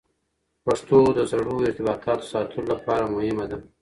پښتو 0.65 0.99
د 1.17 1.19
زړو 1.31 1.55
ارتباطاتو 1.67 2.29
ساتلو 2.33 2.61
لپاره 2.73 3.05
مهمه 3.15 3.45
ده. 3.51 3.57